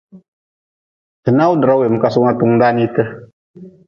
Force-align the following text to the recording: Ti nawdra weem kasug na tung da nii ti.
Ti 1.23 1.29
nawdra 1.33 1.73
weem 1.79 1.95
kasug 2.01 2.23
na 2.25 2.33
tung 2.39 2.53
da 2.59 2.67
nii 2.75 2.89
ti. 2.95 3.03